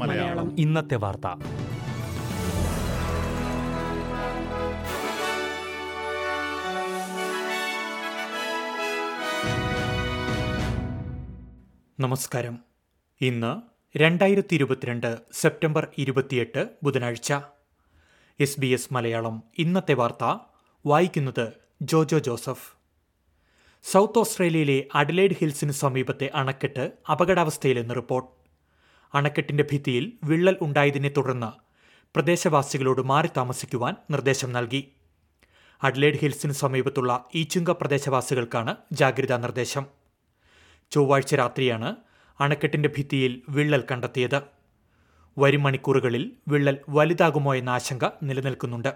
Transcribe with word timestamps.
മലയാളം. 0.00 0.58
ഇന്നത്തെ 0.58 0.96
വാർത്ത. 0.96 1.26
നമസ്കാരം. 12.00 12.58
ഇന്ന് 13.20 13.62
രണ്ടായിരത്തി 13.98 14.54
ഇരുപത്തിരണ്ട് 14.54 15.18
സെപ്റ്റംബർ 15.32 15.88
ഇരുപത്തിയെട്ട് 15.98 16.68
ബുധനാഴ്ച. 16.82 17.32
S 18.40 18.60
B 18.60 18.66
S 18.66 18.94
Malayalam. 18.94 19.42
ഇന്നത്തെ 19.58 19.94
വാർത്ത 19.94 20.38
വായിക്കുന്നത് 20.86 21.52
ജോജോ 21.82 22.18
ജോസഫ്. 22.18 22.77
സൗത്ത് 23.82 24.18
ഓസ്ട്രേലിയയിലെ 24.18 24.84
അഡലേഡ് 24.94 25.34
ഹിൽസിന് 25.40 25.72
സമീപത്തെ 25.72 26.30
അണക്കെട്ട് 26.34 26.92
അപകടാവസ്ഥയിലെന്ന് 27.10 27.94
റിപ്പോർട്ട്. 27.94 28.28
അണക്കെട്ടിന്റെ 29.14 29.64
ഭിത്തിയിൽ 29.72 30.12
വിള്ളൽ 30.24 30.56
ഉണ്ടായതിനെ 30.60 31.08
തുടർന്ന് 31.08 31.50
പ്രദേശവാസികളോട് 32.14 33.02
മാറി 33.02 33.28
താമസിക്കുവാൻ 33.36 33.94
നിർദ്ദേശം 34.10 34.52
നൽകി. 34.52 34.92
അഡ്ലേഡ് 35.82 36.18
ഹിൽസിന് 36.18 36.52
സമീപത്തുള്ള 36.52 37.24
ഈച്ചുങ്ക 37.34 37.70
പ്രദേശവാസികൾക്കാണ് 37.70 38.76
ജാഗ്രതാ 38.92 39.36
നിർദ്ദേശം. 39.36 39.86
ചൊവ്വാഴ്ച 40.90 41.34
രാത്രിയാണ് 41.34 41.96
അണക്കെട്ടിന്റെ 42.40 42.88
ഭിത്തിയിൽ 42.88 43.42
വിള്ളൽ 43.48 43.84
കണ്ടെത്തിയത്. 43.90 44.42
വരും 45.38 45.62
മണിക്കൂറുകളിൽ 45.62 46.32
വിള്ളൽ 46.48 46.78
വലുതാകുമോ 46.88 47.54
എന്ന 47.54 47.70
ആശങ്ക 47.70 48.04
നിലനിൽക്കുന്നുണ്ട്. 48.22 48.94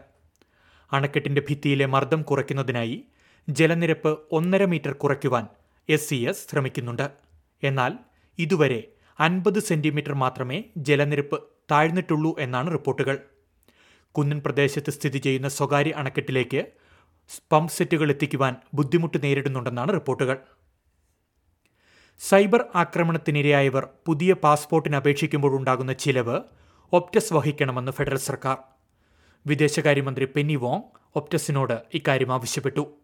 അണക്കെട്ടിന്റെ 0.93 1.43
ഭിത്തിയിലെ 1.51 1.87
മർദ്ദം 1.87 2.23
കുറയ്ക്കുന്നതിനായി 2.23 3.05
ജലനിരപ്പ് 3.49 4.19
ഒന്നര 4.33 4.65
മീറ്റർ 4.65 4.93
കുറയ്ക്കുവാൻ 4.93 5.47
എസ് 5.89 6.11
സി 6.11 6.15
എസ് 6.15 6.51
ശ്രമിക്കുന്നുണ്ട്. 6.51 7.11
എന്നാൽ 7.63 7.99
ഇതുവരെ 8.39 8.93
അൻപത് 9.21 9.59
സെന്റിമീറ്റർ 9.59 10.15
മാത്രമേ 10.15 10.65
ജലനിരപ്പ് 10.77 11.43
താഴ്ന്നിട്ടുള്ളൂ 11.71 12.37
എന്നാണ് 12.39 12.73
റിപ്പോർട്ടുകൾ. 12.73 13.19
കുന്നിൻ 14.13 14.41
പ്രദേശത്ത് 14.41 14.91
സ്ഥിതി 14.91 15.19
ചെയ്യുന്ന 15.19 15.49
സ്വകാര്യ 15.49 15.91
അണക്കെട്ടിലേക്ക് 15.91 16.67
പമ്പ് 17.53 17.73
സെറ്റുകൾ 17.73 18.11
എത്തിക്കുവാൻ 18.11 18.57
ബുദ്ധിമുട്ട് 18.75 19.23
നേരിടുന്നുണ്ടെന്നാണ് 19.23 19.93
റിപ്പോർട്ടുകൾ. 19.93 20.37
സൈബർ 22.21 22.65
ആക്രമണത്തിനിരയായവർ 22.75 23.89
പുതിയ 24.07 24.33
പാസ്പോർട്ടിന് 24.33 24.97
അപേക്ഷിക്കുമ്പോൾ 24.97 25.57
ഉണ്ടാകുന്ന 25.57 25.93
ചിലവ് 25.93 26.41
ഒപ്റ്റസ് 26.93 27.33
വഹിക്കണമെന്ന് 27.33 27.93
ഫെഡറൽ 27.93 28.17
സർക്കാർ. 28.17 28.59
വിദേശകാര്യമന്ത്രി 29.47 30.25
പെന്നി 30.25 30.57
വോങ് 30.57 30.83
ഒപ്റ്റസിനോട് 31.17 31.83
ഇക്കാര്യം 31.95 32.33
ആവശ്യപ്പെട്ടു. 32.33 33.02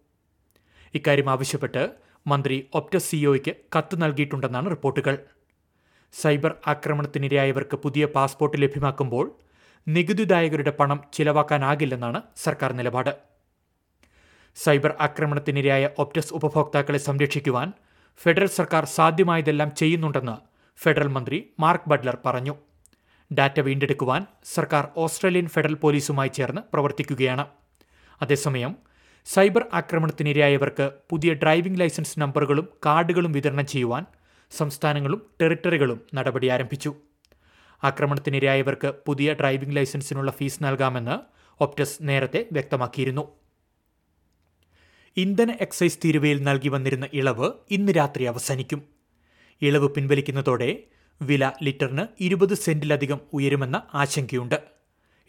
ഇക്കാര്യം 0.94 1.30
ആവശ്യപ്പെട്ട് 1.30 1.90
മന്ത്രി 2.26 2.66
ഒപ്റ്റസ് 2.74 3.10
സിഒയ്ക്ക് 3.10 3.56
കത്ത് 3.76 4.02
നൽകിയിട്ടുണ്ടെന്നാണ് 4.02 4.70
റിപ്പോർട്ടുകൾ. 4.70 5.18
സൈബർ 6.12 6.54
ആക്രമണത്തിനിരയായവർക്ക് 6.66 7.76
പുതിയ 7.76 8.06
പാസ്പോർട്ട് 8.06 8.62
ലഭ്യമാക്കുമ്പോൾ 8.62 9.36
നികുതിദായകരുടെ 9.88 10.70
പണം 10.70 11.02
ചിലവാക്കാനാകില്ലെന്നാണ് 11.12 12.22
സർക്കാർ 12.36 12.72
നിലപാട്. 12.72 13.16
സൈബർ 14.56 14.94
ആക്രമണത്തിനിരയായ 15.00 15.90
ഒപ്റ്റസ് 15.98 16.34
ഉപഭോക്താക്കളെ 16.34 16.98
സംരക്ഷിക്കുവാൻ 16.98 17.72
ഫെഡറൽ 18.22 18.46
സർക്കാർ 18.46 18.84
സാധ്യമായതെല്ലാം 18.84 19.74
ചെയ്യുന്നുണ്ടെന്ന് 19.74 20.36
ഫെഡറൽ 20.82 21.06
മന്ത്രി 21.06 21.50
മാർക്ക് 21.60 21.88
ബഡ്ലർ 21.88 22.18
പറഞ്ഞു. 22.26 22.54
ഡാറ്റ 23.38 23.60
വീണ്ടെടുക്കുവാൻ 23.60 24.26
സർക്കാർ 24.44 24.88
ഓസ്ട്രേലിയൻ 24.96 25.46
ഫെഡറൽ 25.46 25.74
പോലീസുമായി 25.74 26.28
ചേർന്ന് 26.28 26.60
പ്രവർത്തിക്കുകയാണ്. 26.72 27.46
അതേസമയം 28.22 28.76
സൈബർ 29.32 29.66
ആക്രമണത്തിനിരയായവർക്ക് 29.72 30.90
പുതിയ 31.10 31.34
ഡ്രൈവിംഗ് 31.34 31.80
ലൈസൻസ് 31.80 32.20
നമ്പറുകളും 32.20 32.68
കാർഡുകളും 32.86 33.32
വിതരണം 33.32 33.66
ചെയ്യുവാൻ 33.66 34.04
സംസ്ഥാനങ്ങളും 34.50 35.22
ടെറിട്ടറികളും 35.40 36.00
നടപടി 36.14 36.46
ആരംഭിച്ചു. 36.46 36.94
ആക്രമണത്തിനിരയായവർക്ക് 37.84 38.92
പുതിയ 39.06 39.34
ഡ്രൈവിംഗ് 39.34 39.76
ലൈസൻസിനുള്ള 39.76 40.30
ഫീസ് 40.30 40.64
നൽകാമെന്ന് 40.64 41.16
ഒപ്റ്റസ് 41.62 41.98
നേരത്തെ 42.02 42.46
വ്യക്തമാക്കിയിരുന്നു. 42.52 43.28
ഇന്ധന 45.16 45.50
എക്സൈസ് 45.60 45.98
തീരുവയിൽ 46.04 46.42
നൽകി 46.42 46.68
വന്നിരുന്ന 46.68 47.08
ഇളവ് 47.12 47.50
ഇന്ന് 47.70 47.92
രാത്രി 47.92 48.24
അവസാനിക്കും. 48.24 48.82
ഇളവ് 49.62 49.88
പിൻവലിക്കുന്നതോടെ 49.88 50.82
വില 51.22 51.52
ലിറ്ററിന് 51.62 52.06
ഇരുപത് 52.20 52.54
സെന്റിലധികം 52.54 53.20
ഉയരുമെന്ന 53.32 53.82
ആശങ്കയുണ്ട്. 53.94 54.62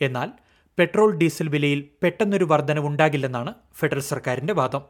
എന്നാൽ 0.02 0.32
പെട്രോൾ 0.80 1.18
ഡീസൽ 1.18 1.50
വിലയിൽ 1.50 1.90
പെട്ടെന്നൊരു 2.04 2.46
വർധനവുണ്ടാകില്ലെന്നാണ് 2.46 3.54
ഫെഡറൽ 3.80 4.00
സർക്കാരിന്റെ 4.00 4.54
വാദം. 4.54 4.82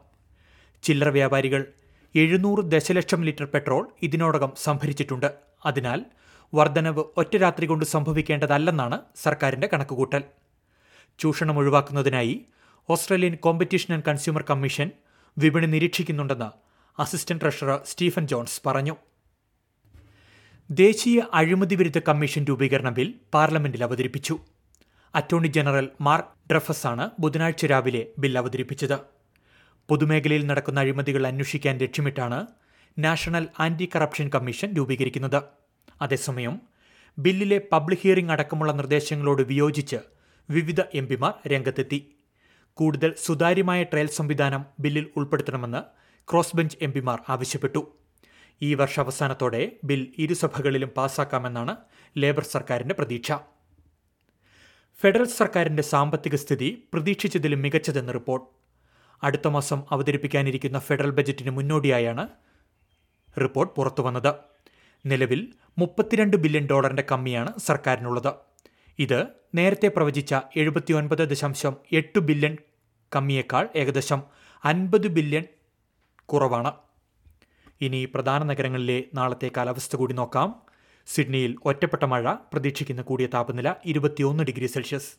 ചില്ലറ 0.82 1.08
വ്യാപാരികൾ 1.08 1.66
എഴുന്നൂറ് 2.14 2.64
ദശലക്ഷം 2.64 3.22
ലിറ്റർ 3.22 3.44
പെട്രോൾ 3.44 3.92
ഇതിനോടകം 4.02 4.52
സംഭരിച്ചിട്ടുണ്ട്. 4.62 5.34
അതിനാൽ 5.64 6.04
വർധനവ് 6.54 7.04
ഒറ്റ 7.16 7.36
രാത്രി 7.36 7.66
കൊണ്ട് 7.66 7.84
സംഭവിക്കേണ്ടതല്ലെന്നാണ് 7.84 9.00
സർക്കാരിന്റെ 9.16 9.68
കണക്കുകൂട്ടൽ. 9.72 10.22
ചൂഷണം 11.18 11.58
ഒഴിവാക്കുന്നതിനായി 11.58 12.46
Australian 12.88 13.34
competition 13.34 13.94
and 13.94 14.04
consumer 14.04 14.44
commission 14.50 14.90
വിപണി 15.38 15.66
നിരീക്ഷിക്കുന്നുണ്ടെന്ന് 15.66 16.50
അസിസ്റ്റന്റ് 17.00 17.42
ട്രഷറർ 17.42 17.80
സ്റ്റീഫൻ 17.86 18.26
ജോൺസ് 18.26 18.60
പറഞ്ഞു. 18.66 18.96
ദേശീയ 20.70 21.22
അഴിമതി 21.32 21.74
വിരുദ്ധ 21.74 21.98
കമ്മീഷൻ 21.98 22.44
രൂപീകരണ 22.48 22.88
ബിൽ 22.88 23.14
പാർലമെന്റിൽ 23.34 23.84
അവതരിപ്പിച്ചു. 23.84 24.38
അറ്റോർണി 25.14 25.48
ജനറൽ 25.48 25.88
മാർക്ക് 26.00 26.52
ഡ്രഫസ് 26.52 26.86
ആണ് 26.86 27.10
ബുധനാഴ്ച 27.18 27.66
രാവിലെ 27.66 28.06
ബിൽ 28.18 28.38
അവതരിപ്പിച്ചത്. 28.38 28.98
പൊതുമേഖലയിൽ 29.88 30.46
നടക്കുന്ന 30.46 30.80
അഴിമതികൾ 30.80 31.26
അന്വേഷിക്കാൻ 31.26 31.78
ലക്ഷ്യമിട്ടാണ് 31.78 32.46
നാഷണൽ 32.98 33.48
ആന്റി 33.60 33.90
കറപ്ഷൻ 33.94 34.30
കമ്മീഷൻ 34.34 34.74
രൂപീകരിക്കുന്നത്. 34.76 35.42
അതേസമയം 36.02 36.60
ബില്ലിലെ 37.18 37.60
പബ്ലിക് 37.72 37.98
ഹിയറിംഗ് 37.98 38.32
അടക്കമുള്ള 38.32 38.72
നിർദ്ദേശങ്ങളോട് 38.72 39.42
വിയോജിച്ച് 39.42 39.96
വിവിധ 40.50 40.80
എം 40.94 41.06
പിമാർ 41.06 41.34
രംഗത്തെത്തി. 41.48 42.00
കൂടുതൽ 42.74 43.14
സുതാര്യമായ 43.24 43.82
ട്രയൽ 43.82 44.06
സംവിധാനം 44.08 44.64
ബില്ലിൽ 44.80 45.06
ഉൾപ്പെടുത്തണമെന്ന് 45.16 45.82
ക്രോസ് 46.30 46.56
ബെഞ്ച് 46.56 46.76
എം 46.82 46.92
പിമാർ 46.92 47.18
ആവശ്യപ്പെട്ടു. 47.28 47.82
ഈ 48.62 48.74
വർഷാവസാനത്തോടെ 48.74 49.72
ബിൽ 49.84 50.12
ഇരുസഭകളിലും 50.18 50.88
പാസാക്കാമെന്നാണ് 50.88 51.76
ലേബർ 52.18 52.42
സർക്കാരിന്റെ 52.44 52.94
പ്രതീക്ഷ. 52.94 53.32
ഫെഡറൽ 55.02 55.24
സർക്കാരിന്റെ 55.24 55.82
സാമ്പത്തിക 55.82 56.34
സ്ഥിതി 56.34 56.88
പ്രതീക്ഷിച്ചതിലും 56.92 57.62
മികച്ചതെന്ന് 57.62 58.12
റിപ്പോർട്ട്. 58.12 58.46
അടുത്ത 59.22 59.48
മാസം 59.48 59.82
അവതരിപ്പിക്കാനിരിക്കുന്ന 59.90 60.78
ഫെഡറൽ 60.78 61.10
ബജറ്റിന് 61.10 61.50
മുന്നോടിയായാണ് 61.50 62.28
റിപ്പോർട്ട് 63.40 63.74
പുറത്തുവന്നത്. 63.74 64.34
നിലവിൽ 65.06 65.52
മുപ്പത്തിരണ്ട് 65.78 66.36
ബില്യൺ 66.36 66.66
ഡോളറിന്റെ 66.66 67.04
കമ്മിയാണ് 67.12 67.58
സർക്കാരിനുള്ളത്. 67.58 68.32
ഇത് 68.98 69.26
നേരത്തെ 69.54 69.88
പ്രവചിച്ച 69.88 70.34
എഴുപത്തിയൊൻപത് 70.56 71.28
ദശാംശം 71.28 71.76
എട്ട് 71.92 72.18
ബില്യൺ 72.18 72.56
കമ്മിയേക്കാൾ 73.16 73.68
ഏകദേശം 73.76 74.22
അൻപത് 74.64 75.08
ബില്യൺ 75.08 75.44
കുറവാണ്. 76.26 76.72
ഇനി 77.80 78.04
പ്രധാന 78.04 78.42
നഗരങ്ങളിലെ 78.42 79.04
നാളത്തെ 79.14 79.50
കാലാവസ്ഥ 79.56 79.96
കൂടി 79.96 80.14
നോക്കാം. 80.14 80.69
സിഡ്നിയിൽ 81.12 81.56
ഒറ്റപ്പെട്ട 81.64 82.04
മഴ 82.04 82.32
പ്രതീക്ഷിക്കുന്ന 82.52 83.02
കൂടിയ 83.02 83.26
താപനില 83.26 83.68
ഇരുപത്തിയൊന്ന് 83.84 84.42
ഡിഗ്രി 84.44 84.66
സെൽഷ്യസ്. 84.66 85.10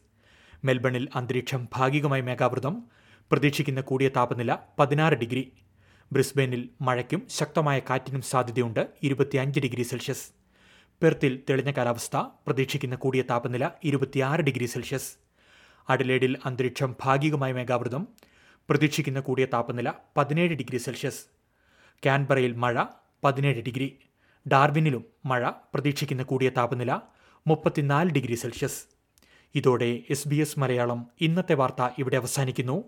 മെൽബണിൽ 0.65 1.07
അന്തരീക്ഷം 1.15 1.67
ഭാഗികമായി 1.75 2.21
മേഘാവൃതം 2.21 2.75
പ്രതീക്ഷിക്കുന്ന 3.31 3.81
കൂടിയ 3.81 4.09
താപനില 4.17 4.57
പതിനാറ് 4.79 5.13
ഡിഗ്രി. 5.13 5.43
ബ്രിസ്ബെയിനിൽ 6.11 6.69
മഴയ്ക്കും 6.81 7.21
ശക്തമായ 7.37 7.79
കാറ്റിനും 7.89 8.21
സാധ്യതയുണ്ട് 8.21 8.87
ഇരുപത്തിയഞ്ച് 9.03 9.59
ഡിഗ്രി 9.59 9.83
സെൽഷ്യസ്. 9.83 10.25
പെർത്തിൽ 11.01 11.33
തെളിഞ്ഞ 11.49 11.71
കാലാവസ്ഥ 11.71 12.17
പ്രതീക്ഷിക്കുന്ന 12.17 12.95
കൂടിയ 12.95 13.21
താപനില 13.21 13.69
ഇരുപത്തിയാറ് 13.83 14.41
ഡിഗ്രി 14.41 14.65
സെൽഷ്യസ്. 14.65 15.11
അഡലേഡിൽ 15.89 16.37
അന്തരീക്ഷം 16.45 16.95
ഭാഗികമായി 17.03 17.53
മേഘാവൃതം 17.53 18.07
പ്രതീക്ഷിക്കുന്ന 18.69 19.19
കൂടിയ 19.19 19.45
താപനില 19.53 19.93
പതിനേഴ് 20.17 20.55
ഡിഗ്രി 20.61 20.77
സെൽഷ്യസ്. 20.77 21.21
കാൻബറയിൽ 22.05 22.53
മഴ 22.65 22.85
പതിനേഴ് 23.23 23.61
ഡിഗ്രി. 23.61 23.89
ഡാർവിനിലും 24.47 25.05
മഴ 25.25 25.49
പ്രതീക്ഷിക്കുന്ന 25.49 26.23
കൂടിയ 26.23 26.49
താപനില 26.49 26.99
മുപ്പത്തിനാല് 27.47 28.09
ഡിഗ്രി 28.09 28.35
സെൽഷ്യസ്. 28.35 28.83
ഇതോടെ 29.55 29.99
എസ് 30.09 30.27
ബി 30.27 30.35
എസ് 30.35 30.59
മലയാളം 30.59 31.07
ഇന്നത്തെ 31.21 31.53
വാർത്ത 31.53 31.89
ഇവിടെ 31.99 32.17
അവസാനിക്കുന്നു. 32.17 32.83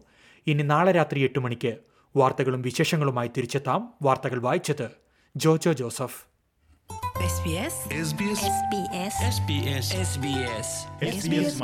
ഇനി 0.48 0.64
നാളെ 0.64 0.92
രാത്രി 0.92 1.20
എട്ട് 1.20 1.40
മണിക്ക് 1.40 1.78
വാർത്തകളും 2.16 2.62
വിശേഷങ്ങളുമായി 2.62 3.30
തിരിച്ചെത്താം 3.38 3.94
വാർത്തകൾ 4.02 4.42
വായിച്ചത് 4.42 4.90
ജോജോ 5.36 5.74
ജോസഫ്. 5.74 6.26
SBS 11.06 11.64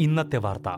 ഇന്നത്തെ 0.00 0.36
വാർത്ത. 0.36 0.68